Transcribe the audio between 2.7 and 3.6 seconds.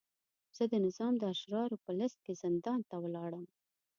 ته ولاړم.